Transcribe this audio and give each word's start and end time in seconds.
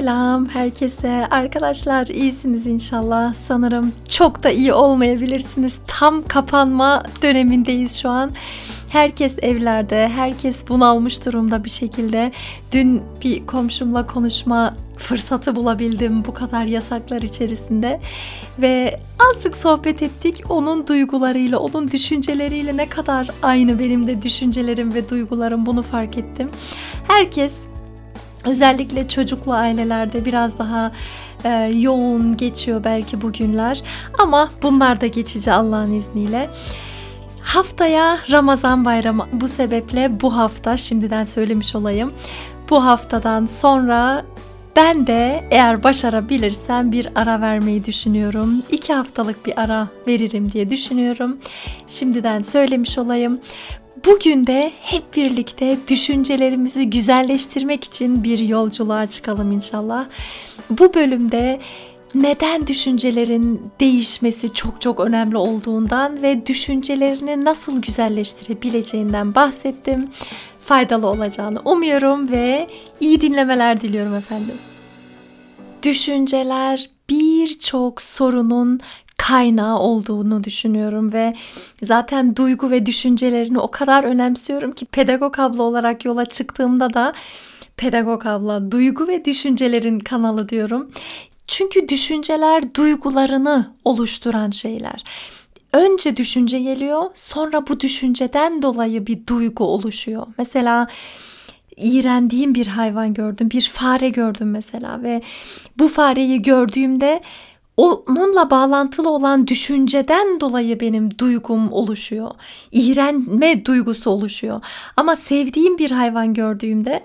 Selam 0.00 0.48
herkese. 0.48 1.26
Arkadaşlar 1.30 2.06
iyisiniz 2.06 2.66
inşallah. 2.66 3.34
Sanırım 3.34 3.92
çok 4.08 4.42
da 4.42 4.50
iyi 4.50 4.72
olmayabilirsiniz. 4.72 5.78
Tam 5.86 6.22
kapanma 6.22 7.02
dönemindeyiz 7.22 8.02
şu 8.02 8.08
an. 8.08 8.30
Herkes 8.88 9.34
evlerde, 9.42 10.08
herkes 10.08 10.68
bunalmış 10.68 11.26
durumda 11.26 11.64
bir 11.64 11.70
şekilde. 11.70 12.32
Dün 12.72 13.02
bir 13.24 13.46
komşumla 13.46 14.06
konuşma 14.06 14.74
fırsatı 14.96 15.56
bulabildim 15.56 16.24
bu 16.24 16.34
kadar 16.34 16.64
yasaklar 16.64 17.22
içerisinde 17.22 18.00
ve 18.58 19.00
azıcık 19.30 19.56
sohbet 19.56 20.02
ettik. 20.02 20.42
Onun 20.48 20.86
duygularıyla, 20.86 21.58
onun 21.58 21.90
düşünceleriyle 21.90 22.76
ne 22.76 22.88
kadar 22.88 23.28
aynı 23.42 23.78
benim 23.78 24.06
de 24.06 24.22
düşüncelerim 24.22 24.94
ve 24.94 25.10
duygularım 25.10 25.66
bunu 25.66 25.82
fark 25.82 26.18
ettim. 26.18 26.50
Herkes 27.08 27.69
Özellikle 28.44 29.08
çocuklu 29.08 29.52
ailelerde 29.52 30.24
biraz 30.24 30.58
daha 30.58 30.92
e, 31.44 31.48
yoğun 31.74 32.36
geçiyor 32.36 32.84
belki 32.84 33.22
bugünler 33.22 33.82
ama 34.18 34.50
bunlar 34.62 35.00
da 35.00 35.06
geçici 35.06 35.52
Allah'ın 35.52 35.92
izniyle. 35.92 36.48
Haftaya 37.42 38.18
Ramazan 38.30 38.84
bayramı 38.84 39.26
bu 39.32 39.48
sebeple 39.48 40.20
bu 40.20 40.36
hafta 40.36 40.76
şimdiden 40.76 41.24
söylemiş 41.24 41.74
olayım. 41.74 42.12
Bu 42.70 42.84
haftadan 42.84 43.46
sonra 43.46 44.24
ben 44.76 45.06
de 45.06 45.44
eğer 45.50 45.84
başarabilirsem 45.84 46.92
bir 46.92 47.08
ara 47.14 47.40
vermeyi 47.40 47.84
düşünüyorum. 47.84 48.62
İki 48.70 48.92
haftalık 48.92 49.46
bir 49.46 49.60
ara 49.60 49.88
veririm 50.06 50.52
diye 50.52 50.70
düşünüyorum. 50.70 51.38
Şimdiden 51.86 52.42
söylemiş 52.42 52.98
olayım. 52.98 53.40
Bugün 54.06 54.46
de 54.46 54.72
hep 54.82 55.16
birlikte 55.16 55.76
düşüncelerimizi 55.88 56.90
güzelleştirmek 56.90 57.84
için 57.84 58.24
bir 58.24 58.38
yolculuğa 58.38 59.06
çıkalım 59.06 59.52
inşallah. 59.52 60.06
Bu 60.70 60.94
bölümde 60.94 61.60
neden 62.14 62.66
düşüncelerin 62.66 63.70
değişmesi 63.80 64.54
çok 64.54 64.80
çok 64.80 65.00
önemli 65.00 65.36
olduğundan 65.36 66.22
ve 66.22 66.46
düşüncelerini 66.46 67.44
nasıl 67.44 67.82
güzelleştirebileceğinden 67.82 69.34
bahsettim. 69.34 70.10
Faydalı 70.58 71.06
olacağını 71.06 71.60
umuyorum 71.64 72.30
ve 72.30 72.68
iyi 73.00 73.20
dinlemeler 73.20 73.80
diliyorum 73.80 74.14
efendim. 74.14 74.56
Düşünceler 75.82 76.90
birçok 77.10 78.02
sorunun 78.02 78.80
kaynağı 79.20 79.78
olduğunu 79.78 80.44
düşünüyorum 80.44 81.12
ve 81.12 81.34
zaten 81.82 82.36
duygu 82.36 82.70
ve 82.70 82.86
düşüncelerini 82.86 83.58
o 83.58 83.70
kadar 83.70 84.04
önemsiyorum 84.04 84.72
ki 84.72 84.86
pedagog 84.86 85.38
abla 85.38 85.62
olarak 85.62 86.04
yola 86.04 86.24
çıktığımda 86.24 86.94
da 86.94 87.12
pedagog 87.76 88.26
abla 88.26 88.70
duygu 88.70 89.08
ve 89.08 89.24
düşüncelerin 89.24 89.98
kanalı 89.98 90.48
diyorum. 90.48 90.90
Çünkü 91.46 91.88
düşünceler 91.88 92.74
duygularını 92.74 93.74
oluşturan 93.84 94.50
şeyler. 94.50 95.04
Önce 95.72 96.16
düşünce 96.16 96.60
geliyor, 96.60 97.10
sonra 97.14 97.66
bu 97.66 97.80
düşünceden 97.80 98.62
dolayı 98.62 99.06
bir 99.06 99.26
duygu 99.26 99.64
oluşuyor. 99.64 100.26
Mesela 100.38 100.88
iğrendiğim 101.76 102.54
bir 102.54 102.66
hayvan 102.66 103.14
gördüm, 103.14 103.50
bir 103.50 103.62
fare 103.62 104.08
gördüm 104.08 104.50
mesela 104.50 105.02
ve 105.02 105.22
bu 105.78 105.88
fareyi 105.88 106.42
gördüğümde 106.42 107.20
onunla 107.80 108.50
bağlantılı 108.50 109.10
olan 109.10 109.46
düşünceden 109.46 110.40
dolayı 110.40 110.80
benim 110.80 111.18
duygum 111.18 111.72
oluşuyor. 111.72 112.30
İğrenme 112.72 113.64
duygusu 113.64 114.10
oluşuyor. 114.10 114.60
Ama 114.96 115.16
sevdiğim 115.16 115.78
bir 115.78 115.90
hayvan 115.90 116.34
gördüğümde 116.34 117.04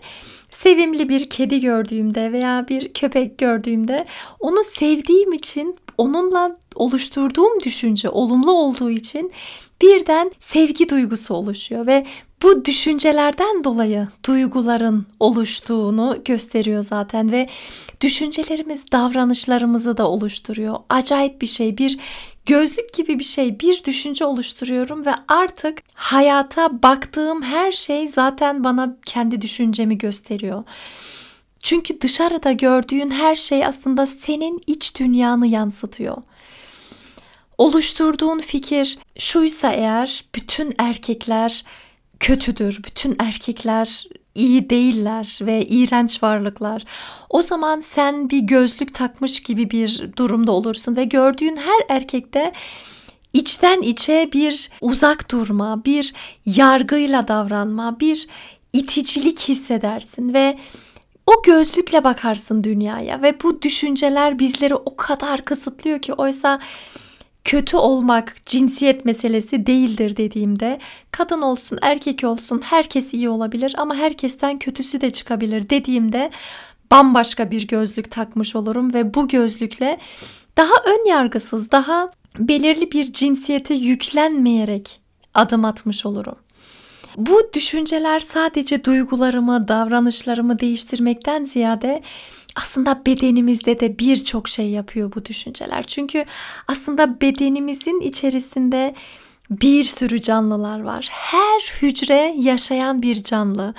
sevimli 0.49 1.09
bir 1.09 1.29
kedi 1.29 1.59
gördüğümde 1.59 2.31
veya 2.31 2.65
bir 2.69 2.93
köpek 2.93 3.37
gördüğümde 3.37 4.05
onu 4.39 4.63
sevdiğim 4.63 5.33
için 5.33 5.75
onunla 5.97 6.57
oluşturduğum 6.75 7.59
düşünce 7.63 8.09
olumlu 8.09 8.51
olduğu 8.51 8.91
için 8.91 9.31
birden 9.81 10.31
sevgi 10.39 10.89
duygusu 10.89 11.33
oluşuyor 11.33 11.87
ve 11.87 12.05
bu 12.45 12.65
düşüncelerden 12.65 13.63
dolayı 13.63 14.07
duyguların 14.25 15.05
oluştuğunu 15.19 16.17
gösteriyor 16.25 16.83
zaten 16.83 17.31
ve 17.31 17.49
düşüncelerimiz 18.01 18.91
davranışlarımızı 18.91 19.97
da 19.97 20.09
oluşturuyor. 20.09 20.75
Acayip 20.89 21.41
bir 21.41 21.47
şey, 21.47 21.77
bir 21.77 21.99
gözlük 22.45 22.93
gibi 22.93 23.19
bir 23.19 23.23
şey, 23.23 23.59
bir 23.59 23.83
düşünce 23.83 24.25
oluşturuyorum 24.25 25.05
ve 25.05 25.11
artık 25.27 25.83
hayata 25.93 26.83
baktığım 26.83 27.41
her 27.41 27.71
şey 27.71 28.07
zaten 28.07 28.63
bana 28.63 28.97
kendi 29.05 29.41
düşüncemi 29.41 29.97
gösteriyor. 29.97 30.63
Çünkü 31.59 32.01
dışarıda 32.01 32.51
gördüğün 32.51 33.11
her 33.11 33.35
şey 33.35 33.65
aslında 33.65 34.07
senin 34.07 34.61
iç 34.67 34.99
dünyanı 34.99 35.47
yansıtıyor. 35.47 36.17
Oluşturduğun 37.57 38.39
fikir 38.39 38.97
şuysa 39.17 39.71
eğer 39.71 40.25
bütün 40.35 40.73
erkekler 40.77 41.63
kötüdür, 42.19 42.83
bütün 42.83 43.15
erkekler 43.19 44.07
iyi 44.35 44.69
değiller 44.69 45.39
ve 45.41 45.65
iğrenç 45.65 46.23
varlıklar. 46.23 46.83
O 47.29 47.41
zaman 47.41 47.81
sen 47.81 48.29
bir 48.29 48.39
gözlük 48.39 48.93
takmış 48.93 49.43
gibi 49.43 49.71
bir 49.71 50.11
durumda 50.17 50.51
olursun 50.51 50.95
ve 50.95 51.03
gördüğün 51.03 51.55
her 51.55 51.95
erkekte 51.95 52.53
içten 53.33 53.81
içe 53.81 54.29
bir 54.33 54.69
uzak 54.81 55.31
durma, 55.31 55.85
bir 55.85 56.13
yargıyla 56.45 57.27
davranma, 57.27 57.99
bir 57.99 58.27
iticilik 58.73 59.39
hissedersin 59.39 60.33
ve 60.33 60.57
o 61.27 61.41
gözlükle 61.43 62.03
bakarsın 62.03 62.63
dünyaya 62.63 63.21
ve 63.21 63.41
bu 63.43 63.61
düşünceler 63.61 64.39
bizleri 64.39 64.75
o 64.75 64.95
kadar 64.95 65.45
kısıtlıyor 65.45 66.01
ki 66.01 66.13
oysa 66.13 66.59
kötü 67.45 67.77
olmak 67.77 68.35
cinsiyet 68.45 69.05
meselesi 69.05 69.65
değildir 69.65 70.17
dediğimde 70.17 70.79
kadın 71.11 71.41
olsun 71.41 71.79
erkek 71.81 72.23
olsun 72.23 72.61
herkes 72.63 73.13
iyi 73.13 73.29
olabilir 73.29 73.75
ama 73.77 73.95
herkesten 73.95 74.59
kötüsü 74.59 75.01
de 75.01 75.09
çıkabilir 75.09 75.69
dediğimde 75.69 76.31
bambaşka 76.91 77.51
bir 77.51 77.67
gözlük 77.67 78.11
takmış 78.11 78.55
olurum 78.55 78.93
ve 78.93 79.13
bu 79.13 79.27
gözlükle 79.27 79.97
daha 80.57 80.73
ön 80.85 81.09
yargısız, 81.09 81.71
daha 81.71 82.11
belirli 82.39 82.91
bir 82.91 83.13
cinsiyete 83.13 83.73
yüklenmeyerek 83.73 84.99
adım 85.33 85.65
atmış 85.65 86.05
olurum. 86.05 86.35
Bu 87.17 87.49
düşünceler 87.53 88.19
sadece 88.19 88.83
duygularımı, 88.83 89.67
davranışlarımı 89.67 90.59
değiştirmekten 90.59 91.43
ziyade 91.43 92.01
aslında 92.55 93.01
bedenimizde 93.05 93.79
de 93.79 93.99
birçok 93.99 94.47
şey 94.49 94.69
yapıyor 94.69 95.11
bu 95.15 95.25
düşünceler. 95.25 95.83
Çünkü 95.87 96.25
aslında 96.67 97.21
bedenimizin 97.21 98.01
içerisinde 98.01 98.95
bir 99.49 99.83
sürü 99.83 100.21
canlılar 100.21 100.79
var. 100.79 101.07
Her 101.11 101.59
hücre 101.81 102.35
yaşayan 102.37 103.01
bir 103.01 103.23
canlı. 103.23 103.73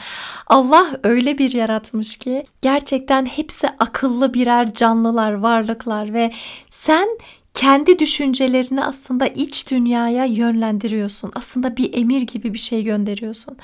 Allah 0.46 1.00
öyle 1.02 1.38
bir 1.38 1.52
yaratmış 1.52 2.16
ki 2.16 2.46
gerçekten 2.62 3.26
hepsi 3.26 3.68
akıllı 3.78 4.34
birer 4.34 4.72
canlılar, 4.72 5.32
varlıklar 5.32 6.14
ve 6.14 6.32
sen 6.70 7.08
kendi 7.54 7.98
düşüncelerini 7.98 8.84
aslında 8.84 9.26
iç 9.26 9.70
dünyaya 9.70 10.24
yönlendiriyorsun. 10.24 11.32
Aslında 11.34 11.76
bir 11.76 11.94
emir 11.94 12.22
gibi 12.22 12.54
bir 12.54 12.58
şey 12.58 12.84
gönderiyorsun. 12.84 13.56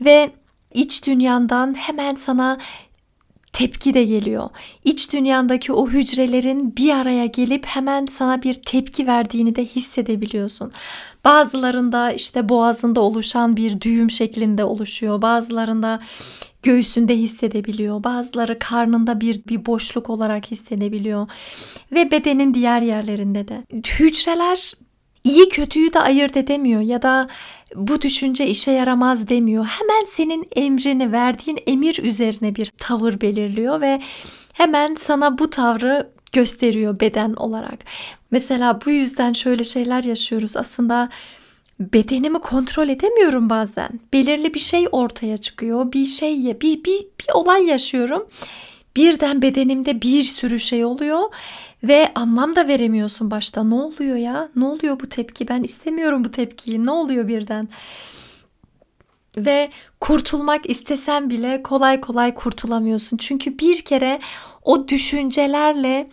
Ve 0.00 0.30
iç 0.74 1.06
dünyandan 1.06 1.74
hemen 1.74 2.14
sana 2.14 2.58
tepki 3.52 3.94
de 3.94 4.04
geliyor. 4.04 4.50
İç 4.84 5.12
dünyandaki 5.12 5.72
o 5.72 5.88
hücrelerin 5.88 6.76
bir 6.76 6.90
araya 6.90 7.26
gelip 7.26 7.66
hemen 7.66 8.06
sana 8.06 8.42
bir 8.42 8.54
tepki 8.54 9.06
verdiğini 9.06 9.56
de 9.56 9.64
hissedebiliyorsun. 9.64 10.72
Bazılarında 11.24 12.12
işte 12.12 12.48
boğazında 12.48 13.00
oluşan 13.00 13.56
bir 13.56 13.80
düğüm 13.80 14.10
şeklinde 14.10 14.64
oluşuyor. 14.64 15.22
Bazılarında 15.22 16.00
göğsünde 16.62 17.16
hissedebiliyor. 17.16 18.04
Bazıları 18.04 18.58
karnında 18.58 19.20
bir 19.20 19.44
bir 19.48 19.66
boşluk 19.66 20.10
olarak 20.10 20.50
hissedebiliyor 20.50 21.26
ve 21.92 22.10
bedenin 22.10 22.54
diğer 22.54 22.82
yerlerinde 22.82 23.48
de. 23.48 23.64
Hücreler 23.98 24.72
iyi 25.24 25.48
kötüyü 25.48 25.92
de 25.92 26.00
ayırt 26.00 26.36
edemiyor 26.36 26.80
ya 26.80 27.02
da 27.02 27.28
bu 27.74 28.02
düşünce 28.02 28.46
işe 28.46 28.70
yaramaz 28.70 29.28
demiyor. 29.28 29.64
Hemen 29.64 30.04
senin 30.12 30.46
emrini 30.56 31.12
verdiğin 31.12 31.58
emir 31.66 31.98
üzerine 32.02 32.54
bir 32.54 32.72
tavır 32.78 33.20
belirliyor 33.20 33.80
ve 33.80 34.00
hemen 34.52 34.94
sana 34.94 35.38
bu 35.38 35.50
tavrı 35.50 36.10
gösteriyor 36.32 37.00
beden 37.00 37.34
olarak. 37.34 37.78
Mesela 38.30 38.80
bu 38.86 38.90
yüzden 38.90 39.32
şöyle 39.32 39.64
şeyler 39.64 40.04
yaşıyoruz. 40.04 40.56
Aslında 40.56 41.08
bedenimi 41.80 42.38
kontrol 42.38 42.88
edemiyorum 42.88 43.50
bazen. 43.50 43.90
Belirli 44.12 44.54
bir 44.54 44.60
şey 44.60 44.86
ortaya 44.92 45.36
çıkıyor. 45.36 45.92
Bir 45.92 46.06
şey 46.06 46.60
bir 46.60 46.84
bir 46.84 47.00
bir 47.20 47.34
olay 47.34 47.66
yaşıyorum. 47.66 48.26
Birden 48.96 49.42
bedenimde 49.42 50.02
bir 50.02 50.22
sürü 50.22 50.60
şey 50.60 50.84
oluyor 50.84 51.22
ve 51.84 52.12
anlam 52.14 52.56
da 52.56 52.68
veremiyorsun 52.68 53.30
başta. 53.30 53.64
Ne 53.64 53.74
oluyor 53.74 54.16
ya? 54.16 54.48
Ne 54.56 54.64
oluyor 54.64 55.00
bu 55.00 55.08
tepki? 55.08 55.48
Ben 55.48 55.62
istemiyorum 55.62 56.24
bu 56.24 56.30
tepkiyi. 56.30 56.86
Ne 56.86 56.90
oluyor 56.90 57.28
birden? 57.28 57.68
Ve 59.36 59.70
kurtulmak 60.00 60.70
istesen 60.70 61.30
bile 61.30 61.62
kolay 61.62 62.00
kolay 62.00 62.34
kurtulamıyorsun. 62.34 63.16
Çünkü 63.16 63.58
bir 63.58 63.84
kere 63.84 64.20
o 64.62 64.88
düşüncelerle 64.88 66.08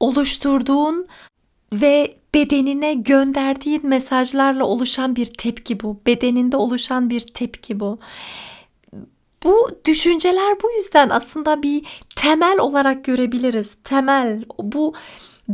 oluşturduğun 0.00 1.06
ve 1.72 2.16
bedenine 2.34 2.94
gönderdiğin 2.94 3.86
mesajlarla 3.86 4.64
oluşan 4.64 5.16
bir 5.16 5.26
tepki 5.26 5.80
bu. 5.80 6.00
Bedeninde 6.06 6.56
oluşan 6.56 7.10
bir 7.10 7.20
tepki 7.20 7.80
bu. 7.80 7.98
Bu 9.44 9.70
düşünceler 9.84 10.62
bu 10.62 10.70
yüzden 10.70 11.08
aslında 11.08 11.62
bir 11.62 11.82
temel 12.16 12.58
olarak 12.58 13.04
görebiliriz. 13.04 13.76
Temel 13.84 14.44
bu 14.58 14.94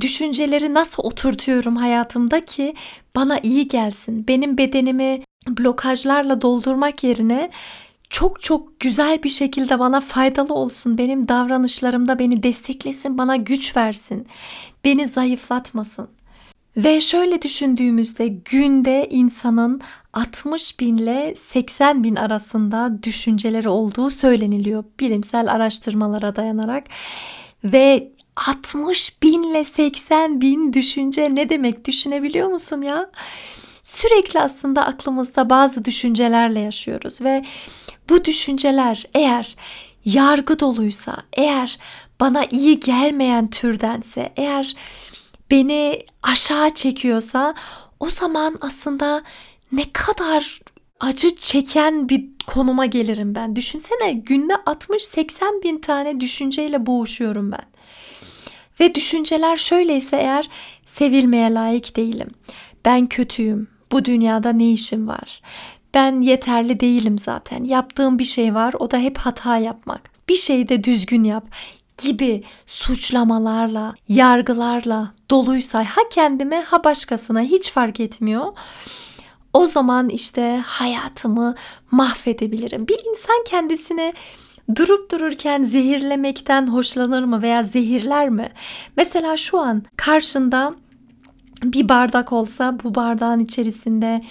düşünceleri 0.00 0.74
nasıl 0.74 1.02
oturtuyorum 1.02 1.76
hayatımda 1.76 2.44
ki 2.44 2.74
bana 3.16 3.38
iyi 3.38 3.68
gelsin. 3.68 4.28
Benim 4.28 4.58
bedenimi 4.58 5.22
blokajlarla 5.48 6.42
doldurmak 6.42 7.04
yerine 7.04 7.50
çok 8.10 8.42
çok 8.42 8.80
güzel 8.80 9.22
bir 9.22 9.28
şekilde 9.28 9.78
bana 9.78 10.00
faydalı 10.00 10.54
olsun. 10.54 10.98
Benim 10.98 11.28
davranışlarımda 11.28 12.18
beni 12.18 12.42
desteklesin, 12.42 13.18
bana 13.18 13.36
güç 13.36 13.76
versin. 13.76 14.26
Beni 14.84 15.06
zayıflatmasın. 15.06 16.08
Ve 16.76 17.00
şöyle 17.00 17.42
düşündüğümüzde 17.42 18.28
günde 18.28 19.08
insanın 19.10 19.80
60 20.12 20.80
bin 20.80 20.96
ile 20.96 21.34
80 21.34 22.04
bin 22.04 22.16
arasında 22.16 23.02
düşünceleri 23.02 23.68
olduğu 23.68 24.10
söyleniliyor 24.10 24.84
bilimsel 25.00 25.52
araştırmalara 25.52 26.36
dayanarak. 26.36 26.84
Ve 27.64 28.12
60 28.36 29.22
bin 29.22 29.42
ile 29.42 29.64
80 29.64 30.40
bin 30.40 30.72
düşünce 30.72 31.34
ne 31.34 31.48
demek 31.48 31.84
düşünebiliyor 31.84 32.48
musun 32.48 32.82
ya? 32.82 33.10
Sürekli 33.82 34.40
aslında 34.40 34.86
aklımızda 34.86 35.50
bazı 35.50 35.84
düşüncelerle 35.84 36.60
yaşıyoruz 36.60 37.20
ve 37.20 37.44
bu 38.08 38.24
düşünceler 38.24 39.04
eğer 39.14 39.56
yargı 40.04 40.60
doluysa, 40.60 41.16
eğer 41.32 41.78
bana 42.20 42.44
iyi 42.44 42.80
gelmeyen 42.80 43.50
türdense, 43.50 44.32
eğer 44.36 44.76
beni 45.50 46.06
aşağı 46.22 46.74
çekiyorsa 46.74 47.54
o 48.00 48.10
zaman 48.10 48.58
aslında 48.60 49.22
ne 49.72 49.92
kadar 49.92 50.60
acı 51.00 51.36
çeken 51.36 52.08
bir 52.08 52.24
konuma 52.46 52.86
gelirim 52.86 53.34
ben. 53.34 53.56
Düşünsene 53.56 54.12
günde 54.12 54.52
60-80 54.52 55.62
bin 55.62 55.78
tane 55.78 56.20
düşünceyle 56.20 56.86
boğuşuyorum 56.86 57.52
ben. 57.52 57.64
Ve 58.80 58.94
düşünceler 58.94 59.56
şöyleyse 59.56 60.16
eğer 60.16 60.48
sevilmeye 60.84 61.54
layık 61.54 61.96
değilim. 61.96 62.28
Ben 62.84 63.06
kötüyüm. 63.06 63.68
Bu 63.92 64.04
dünyada 64.04 64.52
ne 64.52 64.72
işim 64.72 65.08
var? 65.08 65.42
Ben 65.94 66.20
yeterli 66.20 66.80
değilim 66.80 67.18
zaten. 67.18 67.64
Yaptığım 67.64 68.18
bir 68.18 68.24
şey 68.24 68.54
var 68.54 68.74
o 68.78 68.90
da 68.90 68.98
hep 68.98 69.18
hata 69.18 69.58
yapmak. 69.58 70.10
Bir 70.28 70.36
şeyi 70.36 70.68
de 70.68 70.84
düzgün 70.84 71.24
yap 71.24 71.44
gibi 72.02 72.44
suçlamalarla, 72.66 73.94
yargılarla 74.08 75.12
doluysa 75.30 75.84
ha 75.84 76.00
kendime 76.10 76.60
ha 76.62 76.84
başkasına 76.84 77.40
hiç 77.40 77.70
fark 77.70 78.00
etmiyor. 78.00 78.52
O 79.52 79.66
zaman 79.66 80.08
işte 80.08 80.62
hayatımı 80.66 81.54
mahvedebilirim. 81.90 82.88
Bir 82.88 82.98
insan 83.10 83.44
kendisini 83.46 84.12
durup 84.76 85.12
dururken 85.12 85.62
zehirlemekten 85.62 86.66
hoşlanır 86.66 87.24
mı 87.24 87.42
veya 87.42 87.62
zehirler 87.64 88.28
mi? 88.28 88.52
Mesela 88.96 89.36
şu 89.36 89.58
an 89.58 89.82
karşında 89.96 90.74
bir 91.62 91.88
bardak 91.88 92.32
olsa 92.32 92.78
bu 92.84 92.94
bardağın 92.94 93.40
içerisinde 93.40 94.24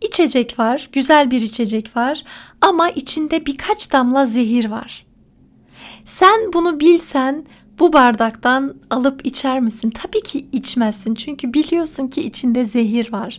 içecek 0.00 0.58
var, 0.58 0.88
güzel 0.92 1.30
bir 1.30 1.40
içecek 1.40 1.96
var 1.96 2.24
ama 2.60 2.90
içinde 2.90 3.46
birkaç 3.46 3.92
damla 3.92 4.26
zehir 4.26 4.70
var. 4.70 5.06
Sen 6.04 6.52
bunu 6.52 6.80
bilsen 6.80 7.44
bu 7.78 7.92
bardaktan 7.92 8.74
alıp 8.90 9.26
içer 9.26 9.60
misin? 9.60 9.90
Tabii 9.90 10.22
ki 10.22 10.46
içmezsin. 10.52 11.14
Çünkü 11.14 11.54
biliyorsun 11.54 12.08
ki 12.08 12.20
içinde 12.20 12.64
zehir 12.64 13.12
var. 13.12 13.38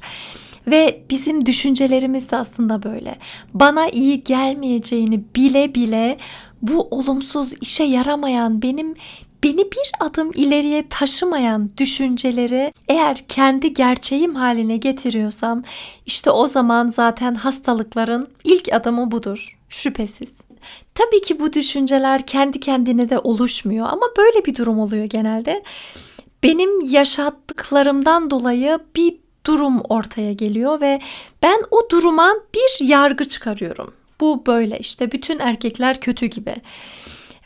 Ve 0.67 1.03
bizim 1.09 1.45
düşüncelerimiz 1.45 2.31
de 2.31 2.37
aslında 2.37 2.83
böyle. 2.83 3.17
Bana 3.53 3.87
iyi 3.89 4.23
gelmeyeceğini 4.23 5.23
bile 5.35 5.75
bile 5.75 6.17
bu 6.61 6.87
olumsuz 6.91 7.53
işe 7.61 7.83
yaramayan 7.83 8.61
benim 8.61 8.95
beni 9.43 9.71
bir 9.71 9.91
adım 9.99 10.31
ileriye 10.35 10.89
taşımayan 10.89 11.69
düşünceleri 11.77 12.73
eğer 12.87 13.17
kendi 13.27 13.73
gerçeğim 13.73 14.35
haline 14.35 14.77
getiriyorsam 14.77 15.63
işte 16.05 16.31
o 16.31 16.47
zaman 16.47 16.87
zaten 16.87 17.35
hastalıkların 17.35 18.27
ilk 18.43 18.73
adımı 18.73 19.11
budur 19.11 19.57
şüphesiz. 19.69 20.29
Tabii 20.95 21.21
ki 21.21 21.39
bu 21.39 21.53
düşünceler 21.53 22.25
kendi 22.25 22.59
kendine 22.59 23.09
de 23.09 23.19
oluşmuyor 23.19 23.87
ama 23.89 24.05
böyle 24.17 24.45
bir 24.45 24.55
durum 24.55 24.79
oluyor 24.79 25.05
genelde. 25.05 25.63
Benim 26.43 26.81
yaşattıklarımdan 26.81 28.31
dolayı 28.31 28.79
bir 28.95 29.22
durum 29.45 29.81
ortaya 29.89 30.33
geliyor 30.33 30.81
ve 30.81 31.01
ben 31.43 31.63
o 31.71 31.89
duruma 31.89 32.33
bir 32.55 32.87
yargı 32.87 33.25
çıkarıyorum. 33.25 33.93
Bu 34.21 34.45
böyle 34.45 34.79
işte 34.79 35.11
bütün 35.11 35.39
erkekler 35.39 35.99
kötü 35.99 36.25
gibi. 36.25 36.55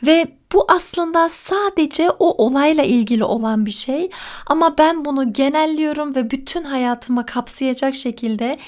Ve 0.06 0.26
bu 0.52 0.64
aslında 0.68 1.28
sadece 1.28 2.10
o 2.10 2.44
olayla 2.44 2.84
ilgili 2.84 3.24
olan 3.24 3.66
bir 3.66 3.70
şey 3.70 4.10
ama 4.46 4.78
ben 4.78 5.04
bunu 5.04 5.32
genelliyorum 5.32 6.14
ve 6.14 6.30
bütün 6.30 6.64
hayatıma 6.64 7.26
kapsayacak 7.26 7.94
şekilde 7.94 8.58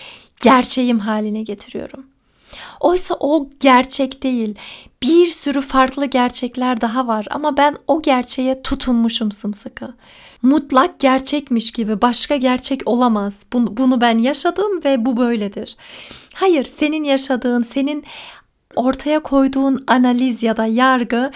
gerçeğim 0.42 0.98
haline 0.98 1.42
getiriyorum. 1.42 2.09
Oysa 2.80 3.16
o 3.20 3.50
gerçek 3.60 4.22
değil. 4.22 4.54
Bir 5.02 5.26
sürü 5.26 5.60
farklı 5.60 6.06
gerçekler 6.06 6.80
daha 6.80 7.06
var 7.06 7.26
ama 7.30 7.56
ben 7.56 7.76
o 7.86 8.02
gerçeğe 8.02 8.62
tutunmuşum 8.62 9.32
sımsıkı. 9.32 9.94
Mutlak 10.42 11.00
gerçekmiş 11.00 11.72
gibi 11.72 12.02
başka 12.02 12.36
gerçek 12.36 12.82
olamaz. 12.86 13.34
Bunu, 13.52 14.00
ben 14.00 14.18
yaşadım 14.18 14.84
ve 14.84 15.04
bu 15.04 15.16
böyledir. 15.16 15.76
Hayır, 16.34 16.64
senin 16.64 17.04
yaşadığın, 17.04 17.62
senin 17.62 18.04
ortaya 18.76 19.20
koyduğun 19.20 19.84
analiz 19.86 20.42
ya 20.42 20.56
da 20.56 20.66
yargı 20.66 21.30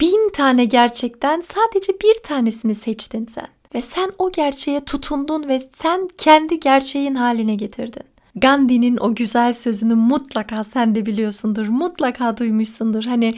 bin 0.00 0.32
tane 0.32 0.64
gerçekten 0.64 1.40
sadece 1.40 1.92
bir 1.92 2.22
tanesini 2.22 2.74
seçtin 2.74 3.26
sen. 3.34 3.48
Ve 3.74 3.82
sen 3.82 4.12
o 4.18 4.32
gerçeğe 4.32 4.84
tutundun 4.84 5.48
ve 5.48 5.62
sen 5.74 6.08
kendi 6.18 6.60
gerçeğin 6.60 7.14
haline 7.14 7.54
getirdin. 7.54 8.09
Gandhi'nin 8.36 8.96
o 8.96 9.14
güzel 9.14 9.54
sözünü 9.54 9.94
mutlaka 9.94 10.64
sen 10.64 10.94
de 10.94 11.06
biliyorsundur. 11.06 11.66
Mutlaka 11.66 12.36
duymuşsundur. 12.36 13.04
Hani 13.04 13.34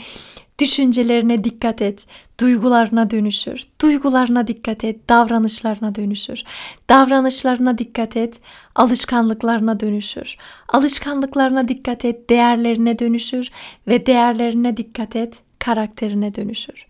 düşüncelerine 0.59 1.45
dikkat 1.45 1.83
et, 1.83 2.07
duygularına 2.41 3.11
dönüşür. 3.11 3.67
Duygularına 3.81 4.47
dikkat 4.47 4.85
et, 4.85 5.09
davranışlarına 5.09 5.95
dönüşür. 5.95 6.43
Davranışlarına 6.89 7.79
dikkat 7.79 8.17
et, 8.17 8.41
alışkanlıklarına 8.75 9.81
dönüşür. 9.81 10.37
Alışkanlıklarına 10.69 11.69
dikkat 11.69 12.05
et, 12.05 12.31
değerlerine 12.31 12.99
dönüşür 12.99 13.51
ve 13.89 14.07
değerlerine 14.07 14.77
dikkat 14.77 15.17
et, 15.17 15.43
karakterine 15.59 16.35
dönüşür. 16.35 16.87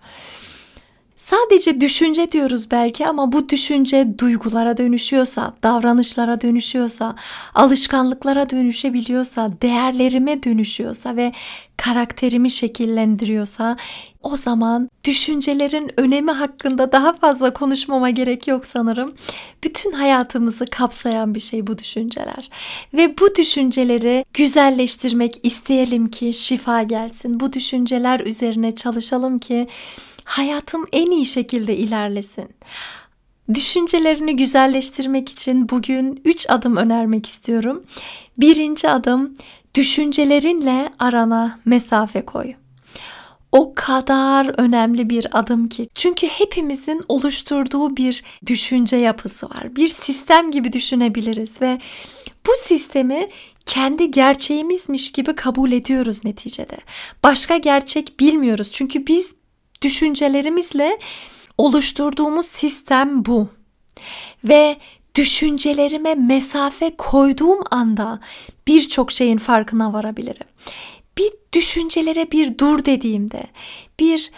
Sadece 1.32 1.80
düşünce 1.80 2.32
diyoruz 2.32 2.70
belki 2.70 3.06
ama 3.06 3.32
bu 3.32 3.48
düşünce 3.48 4.18
duygulara 4.18 4.76
dönüşüyorsa, 4.76 5.54
davranışlara 5.62 6.40
dönüşüyorsa, 6.40 7.16
alışkanlıklara 7.54 8.50
dönüşebiliyorsa, 8.50 9.50
değerlerime 9.62 10.42
dönüşüyorsa 10.42 11.16
ve 11.16 11.32
karakterimi 11.76 12.50
şekillendiriyorsa 12.50 13.76
o 14.22 14.36
zaman 14.36 14.88
düşüncelerin 15.04 15.90
önemi 15.96 16.30
hakkında 16.30 16.92
daha 16.92 17.12
fazla 17.12 17.52
konuşmama 17.52 18.10
gerek 18.10 18.48
yok 18.48 18.66
sanırım. 18.66 19.14
Bütün 19.64 19.92
hayatımızı 19.92 20.66
kapsayan 20.66 21.34
bir 21.34 21.40
şey 21.40 21.66
bu 21.66 21.78
düşünceler. 21.78 22.50
Ve 22.94 23.18
bu 23.18 23.34
düşünceleri 23.34 24.24
güzelleştirmek 24.34 25.40
isteyelim 25.42 26.10
ki 26.10 26.34
şifa 26.34 26.82
gelsin. 26.82 27.40
Bu 27.40 27.52
düşünceler 27.52 28.20
üzerine 28.20 28.74
çalışalım 28.74 29.38
ki 29.38 29.68
hayatım 30.24 30.86
en 30.92 31.10
iyi 31.10 31.26
şekilde 31.26 31.76
ilerlesin. 31.76 32.48
Düşüncelerini 33.54 34.36
güzelleştirmek 34.36 35.28
için 35.28 35.68
bugün 35.68 36.20
3 36.24 36.50
adım 36.50 36.76
önermek 36.76 37.26
istiyorum. 37.26 37.82
Birinci 38.38 38.88
adım 38.88 39.34
düşüncelerinle 39.74 40.92
arana 40.98 41.58
mesafe 41.64 42.24
koy. 42.24 42.54
O 43.52 43.72
kadar 43.74 44.60
önemli 44.60 45.10
bir 45.10 45.26
adım 45.38 45.68
ki. 45.68 45.86
Çünkü 45.94 46.26
hepimizin 46.26 47.04
oluşturduğu 47.08 47.96
bir 47.96 48.24
düşünce 48.46 48.96
yapısı 48.96 49.46
var. 49.50 49.76
Bir 49.76 49.88
sistem 49.88 50.50
gibi 50.50 50.72
düşünebiliriz 50.72 51.62
ve 51.62 51.78
bu 52.46 52.50
sistemi 52.64 53.28
kendi 53.66 54.10
gerçeğimizmiş 54.10 55.12
gibi 55.12 55.34
kabul 55.34 55.72
ediyoruz 55.72 56.24
neticede. 56.24 56.76
Başka 57.24 57.56
gerçek 57.56 58.20
bilmiyoruz. 58.20 58.70
Çünkü 58.70 59.06
biz 59.06 59.34
düşüncelerimizle 59.82 60.98
oluşturduğumuz 61.58 62.46
sistem 62.46 63.24
bu. 63.24 63.48
Ve 64.44 64.76
düşüncelerime 65.14 66.14
mesafe 66.14 66.96
koyduğum 66.96 67.60
anda 67.70 68.20
birçok 68.66 69.12
şeyin 69.12 69.38
farkına 69.38 69.92
varabilirim. 69.92 70.46
Bir 71.18 71.32
düşüncelere 71.52 72.30
bir 72.30 72.58
dur 72.58 72.84
dediğimde, 72.84 73.42
bir 74.00 74.30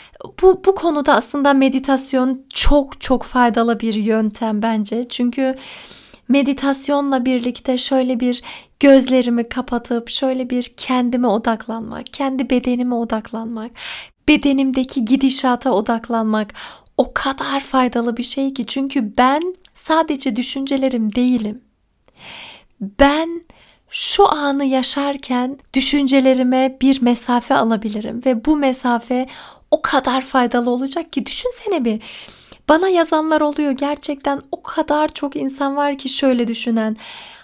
bu 0.42 0.62
bu 0.64 0.74
konuda 0.74 1.14
aslında 1.14 1.54
meditasyon 1.54 2.46
çok 2.54 3.00
çok 3.00 3.22
faydalı 3.22 3.80
bir 3.80 3.94
yöntem 3.94 4.62
bence. 4.62 5.08
Çünkü 5.08 5.54
meditasyonla 6.28 7.24
birlikte 7.24 7.78
şöyle 7.78 8.20
bir 8.20 8.42
gözlerimi 8.80 9.48
kapatıp 9.48 10.10
şöyle 10.10 10.50
bir 10.50 10.74
kendime 10.76 11.26
odaklanmak, 11.26 12.06
kendi 12.12 12.50
bedenime 12.50 12.94
odaklanmak, 12.94 13.70
bedenimdeki 14.28 15.04
gidişata 15.04 15.70
odaklanmak 15.72 16.54
o 16.96 17.14
kadar 17.14 17.60
faydalı 17.60 18.16
bir 18.16 18.22
şey 18.22 18.54
ki. 18.54 18.66
Çünkü 18.66 19.16
ben 19.18 19.56
sadece 19.74 20.36
düşüncelerim 20.36 21.14
değilim. 21.14 21.60
Ben 22.80 23.44
şu 23.90 24.28
anı 24.28 24.64
yaşarken 24.64 25.58
düşüncelerime 25.74 26.78
bir 26.80 27.02
mesafe 27.02 27.54
alabilirim 27.54 28.22
ve 28.26 28.44
bu 28.44 28.56
mesafe 28.56 29.26
o 29.70 29.82
kadar 29.82 30.20
faydalı 30.20 30.70
olacak 30.70 31.12
ki. 31.12 31.26
Düşünsene 31.26 31.84
bir 31.84 32.02
bana 32.68 32.88
yazanlar 32.88 33.40
oluyor 33.40 33.72
gerçekten 33.72 34.42
o 34.52 34.62
kadar 34.62 35.08
çok 35.08 35.36
insan 35.36 35.76
var 35.76 35.98
ki 35.98 36.08
şöyle 36.08 36.48
düşünen. 36.48 36.96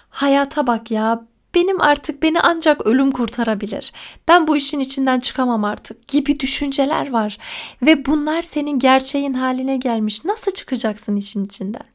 Hayata 0.09 0.67
bak 0.67 0.91
ya 0.91 1.25
benim 1.55 1.81
artık 1.81 2.23
beni 2.23 2.41
ancak 2.41 2.85
ölüm 2.85 3.11
kurtarabilir. 3.11 3.93
Ben 4.27 4.47
bu 4.47 4.57
işin 4.57 4.79
içinden 4.79 5.19
çıkamam 5.19 5.63
artık 5.63 6.07
gibi 6.07 6.39
düşünceler 6.39 7.11
var 7.11 7.37
ve 7.81 8.05
bunlar 8.05 8.41
senin 8.41 8.79
gerçeğin 8.79 9.33
haline 9.33 9.77
gelmiş. 9.77 10.25
Nasıl 10.25 10.51
çıkacaksın 10.51 11.15
işin 11.15 11.45
içinden? 11.45 11.91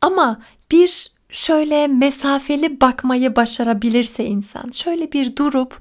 Ama 0.00 0.40
bir 0.70 1.12
şöyle 1.30 1.86
mesafeli 1.86 2.80
bakmayı 2.80 3.36
başarabilirse 3.36 4.24
insan, 4.24 4.70
şöyle 4.70 5.12
bir 5.12 5.36
durup 5.36 5.80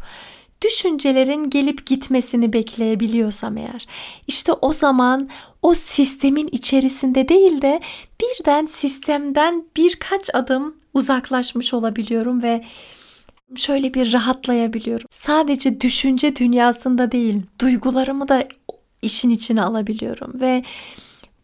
düşüncelerin 0.61 1.49
gelip 1.49 1.85
gitmesini 1.85 2.53
bekleyebiliyorsam 2.53 3.57
eğer 3.57 3.87
işte 4.27 4.53
o 4.53 4.73
zaman 4.73 5.29
o 5.61 5.73
sistemin 5.73 6.49
içerisinde 6.51 7.29
değil 7.29 7.61
de 7.61 7.81
birden 8.21 8.65
sistemden 8.65 9.65
birkaç 9.75 10.35
adım 10.35 10.75
uzaklaşmış 10.97 11.73
olabiliyorum 11.73 12.43
ve 12.43 12.63
şöyle 13.55 13.93
bir 13.93 14.13
rahatlayabiliyorum. 14.13 15.07
Sadece 15.11 15.81
düşünce 15.81 16.35
dünyasında 16.35 17.11
değil, 17.11 17.41
duygularımı 17.59 18.27
da 18.27 18.47
işin 19.01 19.29
içine 19.29 19.61
alabiliyorum 19.63 20.41
ve 20.41 20.63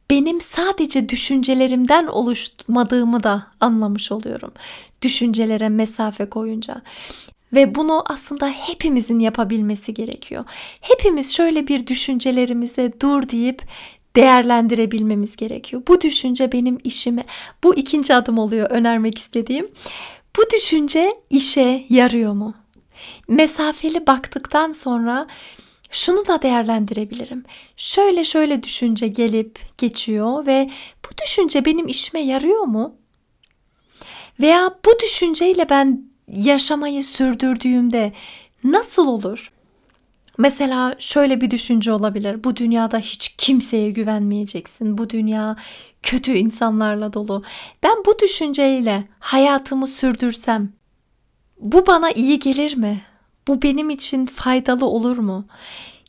benim 0.09 0.41
sadece 0.41 1.09
düşüncelerimden 1.09 2.07
oluşmadığımı 2.07 3.23
da 3.23 3.47
anlamış 3.59 4.11
oluyorum. 4.11 4.53
Düşüncelere 5.01 5.69
mesafe 5.69 6.29
koyunca. 6.29 6.81
Ve 7.53 7.75
bunu 7.75 8.03
aslında 8.05 8.49
hepimizin 8.49 9.19
yapabilmesi 9.19 9.93
gerekiyor. 9.93 10.45
Hepimiz 10.81 11.33
şöyle 11.33 11.67
bir 11.67 11.87
düşüncelerimize 11.87 12.93
dur 13.01 13.29
deyip 13.29 13.61
değerlendirebilmemiz 14.15 15.35
gerekiyor. 15.35 15.81
Bu 15.87 16.01
düşünce 16.01 16.51
benim 16.51 16.77
işime, 16.83 17.25
bu 17.63 17.75
ikinci 17.75 18.15
adım 18.15 18.37
oluyor 18.37 18.71
önermek 18.71 19.17
istediğim. 19.17 19.71
Bu 20.37 20.41
düşünce 20.55 21.13
işe 21.29 21.85
yarıyor 21.89 22.33
mu? 22.33 22.53
Mesafeli 23.27 24.07
baktıktan 24.07 24.71
sonra 24.71 25.27
şunu 25.91 26.27
da 26.27 26.41
değerlendirebilirim. 26.41 27.43
Şöyle 27.77 28.23
şöyle 28.23 28.63
düşünce 28.63 29.07
gelip 29.07 29.59
geçiyor 29.77 30.45
ve 30.45 30.69
bu 31.05 31.17
düşünce 31.23 31.65
benim 31.65 31.87
işime 31.87 32.21
yarıyor 32.21 32.63
mu? 32.63 32.95
Veya 34.39 34.75
bu 34.85 34.99
düşünceyle 34.99 35.69
ben 35.69 36.03
yaşamayı 36.27 37.03
sürdürdüğümde 37.03 38.13
nasıl 38.63 39.07
olur? 39.07 39.52
Mesela 40.37 40.95
şöyle 40.99 41.41
bir 41.41 41.51
düşünce 41.51 41.91
olabilir. 41.91 42.43
Bu 42.43 42.55
dünyada 42.55 42.97
hiç 42.97 43.35
kimseye 43.37 43.91
güvenmeyeceksin. 43.91 44.97
Bu 44.97 45.09
dünya 45.09 45.55
kötü 46.03 46.31
insanlarla 46.31 47.13
dolu. 47.13 47.43
Ben 47.83 47.97
bu 48.05 48.19
düşünceyle 48.19 49.03
hayatımı 49.19 49.87
sürdürsem 49.87 50.73
bu 51.59 51.87
bana 51.87 52.11
iyi 52.11 52.39
gelir 52.39 52.77
mi? 52.77 53.01
Bu 53.47 53.61
benim 53.61 53.89
için 53.89 54.25
faydalı 54.25 54.85
olur 54.85 55.17
mu? 55.17 55.45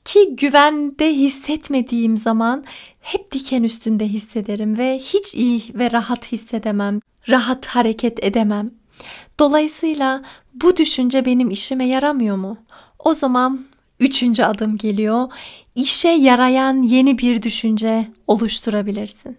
Ki 0.05 0.37
güvende 0.37 1.13
hissetmediğim 1.13 2.17
zaman 2.17 2.65
hep 3.01 3.33
diken 3.33 3.63
üstünde 3.63 4.09
hissederim 4.09 4.79
ve 4.79 4.99
hiç 4.99 5.35
iyi 5.35 5.63
ve 5.75 5.91
rahat 5.91 6.33
hissedemem. 6.33 7.01
Rahat 7.29 7.67
hareket 7.67 8.25
edemem. 8.25 8.71
Dolayısıyla 9.39 10.23
bu 10.55 10.77
düşünce 10.77 11.25
benim 11.25 11.51
işime 11.51 11.87
yaramıyor 11.87 12.37
mu? 12.37 12.59
O 12.99 13.15
zaman 13.15 13.67
üçüncü 14.01 14.43
adım 14.43 14.77
geliyor. 14.77 15.29
İşe 15.75 16.09
yarayan 16.09 16.83
yeni 16.83 17.19
bir 17.19 17.43
düşünce 17.43 18.09
oluşturabilirsin. 18.27 19.39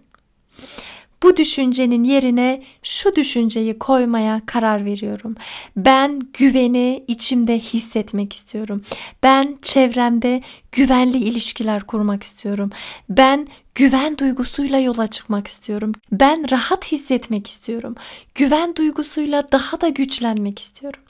Bu 1.22 1.36
düşüncenin 1.36 2.04
yerine 2.04 2.62
şu 2.82 3.16
düşünceyi 3.16 3.78
koymaya 3.78 4.40
karar 4.46 4.84
veriyorum. 4.84 5.34
Ben 5.76 6.20
güveni 6.32 7.04
içimde 7.08 7.58
hissetmek 7.58 8.32
istiyorum. 8.32 8.82
Ben 9.22 9.58
çevremde 9.62 10.42
güvenli 10.72 11.18
ilişkiler 11.18 11.82
kurmak 11.82 12.22
istiyorum. 12.22 12.70
Ben 13.08 13.48
güven 13.74 14.18
duygusuyla 14.18 14.78
yola 14.78 15.06
çıkmak 15.06 15.46
istiyorum. 15.46 15.92
Ben 16.12 16.50
rahat 16.50 16.92
hissetmek 16.92 17.46
istiyorum. 17.46 17.94
Güven 18.34 18.76
duygusuyla 18.76 19.52
daha 19.52 19.80
da 19.80 19.88
güçlenmek 19.88 20.58
istiyorum. 20.58 21.00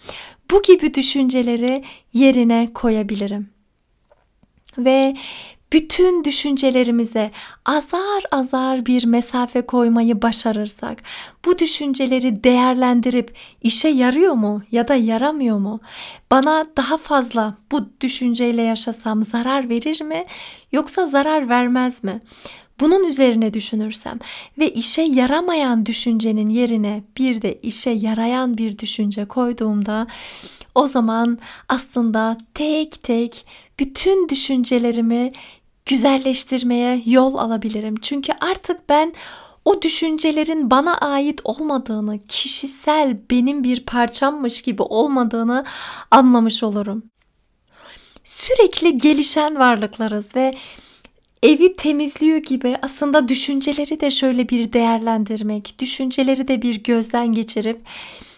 Bu 0.50 0.62
gibi 0.62 0.94
düşünceleri 0.94 1.84
yerine 2.12 2.70
koyabilirim. 2.74 3.50
Ve 4.78 5.16
bütün 5.72 6.24
düşüncelerimize 6.24 7.30
azar 7.64 8.24
azar 8.30 8.86
bir 8.86 9.06
mesafe 9.06 9.62
koymayı 9.62 10.22
başarırsak, 10.22 11.02
bu 11.44 11.58
düşünceleri 11.58 12.44
değerlendirip 12.44 13.36
işe 13.62 13.88
yarıyor 13.88 14.32
mu 14.32 14.62
ya 14.72 14.88
da 14.88 14.94
yaramıyor 14.94 15.58
mu? 15.58 15.80
Bana 16.30 16.66
daha 16.76 16.96
fazla 16.96 17.54
bu 17.72 17.88
düşünceyle 18.00 18.62
yaşasam 18.62 19.22
zarar 19.22 19.68
verir 19.68 20.00
mi 20.00 20.24
yoksa 20.72 21.06
zarar 21.06 21.48
vermez 21.48 22.04
mi? 22.04 22.20
Bunun 22.80 23.04
üzerine 23.04 23.54
düşünürsem 23.54 24.18
ve 24.58 24.72
işe 24.72 25.02
yaramayan 25.02 25.86
düşüncenin 25.86 26.48
yerine 26.48 27.02
bir 27.18 27.42
de 27.42 27.60
işe 27.62 27.90
yarayan 27.90 28.58
bir 28.58 28.78
düşünce 28.78 29.24
koyduğumda 29.24 30.06
o 30.74 30.86
zaman 30.86 31.38
aslında 31.68 32.38
tek 32.54 33.02
tek 33.02 33.46
bütün 33.78 34.28
düşüncelerimi 34.28 35.32
güzelleştirmeye 35.86 37.02
yol 37.06 37.34
alabilirim. 37.34 37.94
Çünkü 38.02 38.32
artık 38.40 38.88
ben 38.88 39.14
o 39.64 39.82
düşüncelerin 39.82 40.70
bana 40.70 40.98
ait 40.98 41.40
olmadığını, 41.44 42.26
kişisel 42.28 43.16
benim 43.30 43.64
bir 43.64 43.84
parçammış 43.84 44.62
gibi 44.62 44.82
olmadığını 44.82 45.64
anlamış 46.10 46.62
olurum. 46.62 47.02
Sürekli 48.24 48.98
gelişen 48.98 49.58
varlıklarız 49.58 50.36
ve 50.36 50.56
evi 51.42 51.76
temizliyor 51.76 52.38
gibi 52.38 52.76
aslında 52.82 53.28
düşünceleri 53.28 54.00
de 54.00 54.10
şöyle 54.10 54.48
bir 54.48 54.72
değerlendirmek, 54.72 55.74
düşünceleri 55.78 56.48
de 56.48 56.62
bir 56.62 56.82
gözden 56.82 57.32
geçirip 57.32 57.80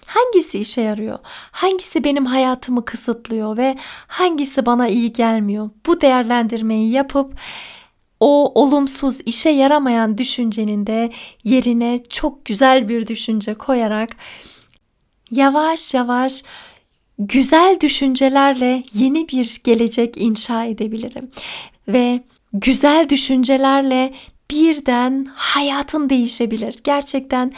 Hangisi 0.09 0.59
işe 0.59 0.81
yarıyor? 0.81 1.19
Hangisi 1.51 2.05
benim 2.05 2.27
hayatımı 2.27 2.85
kısıtlıyor 2.85 3.57
ve 3.57 3.77
hangisi 4.07 4.67
bana 4.67 4.89
iyi 4.89 5.13
gelmiyor? 5.13 5.71
Bu 5.87 6.01
değerlendirmeyi 6.01 6.91
yapıp 6.91 7.39
o 8.21 8.63
olumsuz, 8.63 9.21
işe 9.27 9.51
yaramayan 9.51 10.19
düşüncenin 10.19 10.87
de 10.87 11.13
yerine 11.45 12.03
çok 12.09 12.45
güzel 12.45 12.89
bir 12.89 13.07
düşünce 13.07 13.55
koyarak 13.55 14.17
yavaş 15.31 15.95
yavaş 15.95 16.43
güzel 17.19 17.81
düşüncelerle 17.81 18.83
yeni 18.93 19.29
bir 19.29 19.61
gelecek 19.65 20.17
inşa 20.17 20.65
edebilirim 20.65 21.31
ve 21.89 22.21
güzel 22.53 23.09
düşüncelerle 23.09 24.15
birden 24.51 25.27
hayatın 25.35 26.11
değişebilir. 26.11 26.77
Gerçekten 26.85 27.53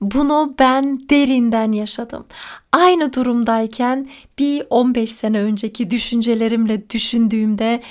bunu 0.00 0.54
ben 0.58 1.08
derinden 1.10 1.72
yaşadım. 1.72 2.26
Aynı 2.72 3.12
durumdayken 3.12 4.08
bir 4.38 4.62
15 4.70 5.12
sene 5.12 5.40
önceki 5.40 5.90
düşüncelerimle 5.90 6.90
düşündüğümde 6.90 7.82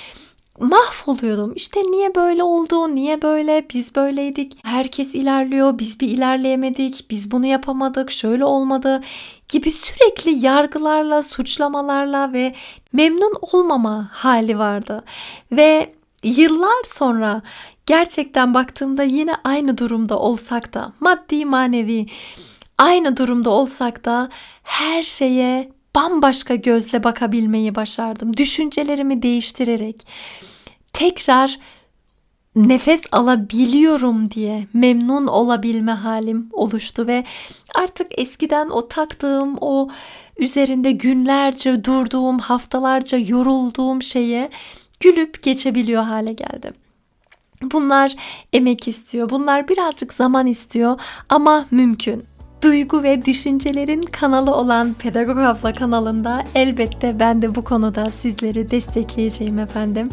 mahvoluyordum. 0.60 1.52
İşte 1.56 1.80
niye 1.80 2.14
böyle 2.14 2.42
oldu? 2.42 2.94
Niye 2.94 3.22
böyle? 3.22 3.66
Biz 3.74 3.94
böyleydik. 3.94 4.58
Herkes 4.64 5.14
ilerliyor. 5.14 5.78
Biz 5.78 6.00
bir 6.00 6.08
ilerleyemedik. 6.08 7.10
Biz 7.10 7.30
bunu 7.30 7.46
yapamadık. 7.46 8.10
Şöyle 8.10 8.44
olmadı 8.44 9.02
gibi 9.48 9.70
sürekli 9.70 10.46
yargılarla, 10.46 11.22
suçlamalarla 11.22 12.32
ve 12.32 12.54
memnun 12.92 13.32
olmama 13.52 14.08
hali 14.12 14.58
vardı. 14.58 15.04
Ve 15.52 15.94
yıllar 16.24 16.84
sonra 16.84 17.42
gerçekten 17.86 18.54
baktığımda 18.54 19.02
yine 19.02 19.34
aynı 19.44 19.78
durumda 19.78 20.18
olsak 20.18 20.74
da 20.74 20.92
maddi 21.00 21.44
manevi 21.44 22.06
aynı 22.78 23.16
durumda 23.16 23.50
olsak 23.50 24.04
da 24.04 24.28
her 24.62 25.02
şeye 25.02 25.72
bambaşka 25.94 26.54
gözle 26.54 27.04
bakabilmeyi 27.04 27.74
başardım. 27.74 28.36
Düşüncelerimi 28.36 29.22
değiştirerek 29.22 30.06
tekrar 30.92 31.58
nefes 32.56 33.02
alabiliyorum 33.12 34.30
diye 34.30 34.66
memnun 34.72 35.26
olabilme 35.26 35.92
halim 35.92 36.48
oluştu 36.52 37.06
ve 37.06 37.24
artık 37.74 38.18
eskiden 38.18 38.68
o 38.68 38.88
taktığım 38.88 39.58
o 39.60 39.88
üzerinde 40.38 40.92
günlerce 40.92 41.84
durduğum, 41.84 42.38
haftalarca 42.38 43.18
yorulduğum 43.18 44.02
şeye 44.02 44.50
gülüp 45.00 45.42
geçebiliyor 45.42 46.02
hale 46.02 46.32
geldim. 46.32 46.74
Bunlar 47.62 48.16
emek 48.52 48.88
istiyor. 48.88 49.30
Bunlar 49.30 49.68
birazcık 49.68 50.12
zaman 50.12 50.46
istiyor 50.46 51.00
ama 51.28 51.66
mümkün. 51.70 52.24
Duygu 52.62 53.02
ve 53.02 53.24
düşüncelerin 53.24 54.02
kanalı 54.02 54.54
olan 54.54 54.94
Pedagog 54.94 55.38
Abla 55.38 55.72
kanalında 55.72 56.44
elbette 56.54 57.20
ben 57.20 57.42
de 57.42 57.54
bu 57.54 57.64
konuda 57.64 58.10
sizleri 58.10 58.70
destekleyeceğim 58.70 59.58
efendim. 59.58 60.08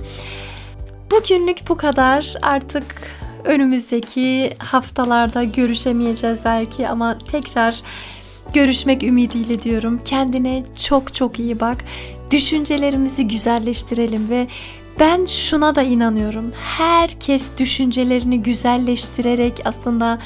Bugünlük 1.12 1.70
bu 1.70 1.78
kadar. 1.78 2.34
Artık 2.42 2.86
önümüzdeki 3.46 4.54
haftalarda 4.60 5.44
görüşemeyeceğiz 5.44 6.40
belki 6.46 6.88
ama 6.88 7.18
tekrar 7.32 7.82
görüşmek 8.54 9.04
ümidiyle 9.04 9.62
diyorum. 9.62 10.02
Kendine 10.06 10.64
çok 10.88 11.16
çok 11.16 11.40
iyi 11.40 11.60
bak. 11.60 11.78
Düşüncelerimizi 12.32 13.28
güzelleştirelim 13.28 14.30
ve 14.30 14.48
ben 15.00 15.26
şuna 15.26 15.76
da 15.76 15.82
inanıyorum. 15.82 16.54
Herkes 16.78 17.58
düşüncelerini 17.58 18.44
güzelleştirerek 18.44 19.54
aslında 19.66 20.20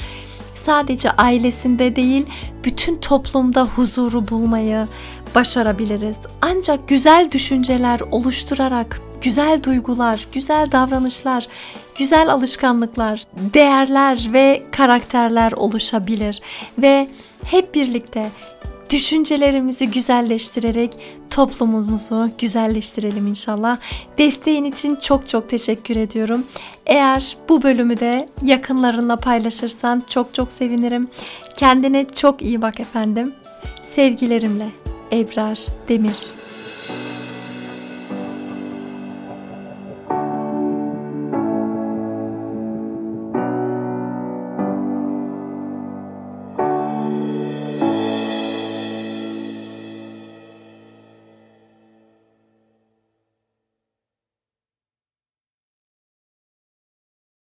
sadece 0.64 1.10
ailesinde 1.10 1.96
değil, 1.96 2.26
bütün 2.64 2.96
toplumda 2.96 3.64
huzuru 3.64 4.28
bulmayı 4.28 4.88
başarabiliriz. 5.34 6.16
Ancak 6.42 6.88
güzel 6.88 7.30
düşünceler 7.32 8.00
oluşturarak 8.00 9.00
güzel 9.22 9.62
duygular, 9.62 10.26
güzel 10.32 10.72
davranışlar, 10.72 11.48
güzel 11.98 12.32
alışkanlıklar, 12.32 13.24
değerler 13.54 14.28
ve 14.32 14.62
karakterler 14.72 15.52
oluşabilir 15.52 16.40
ve 16.78 17.08
hep 17.44 17.74
birlikte 17.74 18.30
düşüncelerimizi 18.92 19.90
güzelleştirerek 19.90 20.98
toplumumuzu 21.30 22.30
güzelleştirelim 22.38 23.26
inşallah. 23.26 23.78
Desteğin 24.18 24.64
için 24.64 24.96
çok 24.96 25.28
çok 25.28 25.48
teşekkür 25.48 25.96
ediyorum. 25.96 26.44
Eğer 26.86 27.36
bu 27.48 27.62
bölümü 27.62 27.98
de 27.98 28.28
yakınlarınla 28.42 29.16
paylaşırsan 29.16 30.02
çok 30.08 30.34
çok 30.34 30.52
sevinirim. 30.52 31.08
Kendine 31.56 32.06
çok 32.14 32.42
iyi 32.42 32.62
bak 32.62 32.80
efendim. 32.80 33.32
Sevgilerimle 33.82 34.68
Ebrar 35.12 35.58
Demir 35.88 36.41